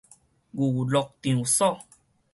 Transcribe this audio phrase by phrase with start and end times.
[0.55, 1.85] 娛樂場所